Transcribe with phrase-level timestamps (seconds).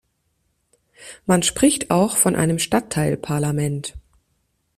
[1.27, 3.93] Man spricht auch von einem "Stadtteil-Parlament".